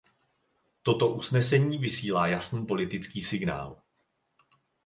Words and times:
Toto 0.81 1.13
usnesení 1.15 1.77
vysílá 1.77 2.27
jasný 2.27 2.65
politický 2.65 3.23
signál. 3.23 3.81